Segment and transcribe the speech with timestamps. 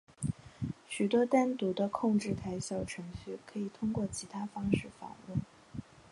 [0.89, 5.37] 许多单独的控制台小程序可以通过其他方式访问。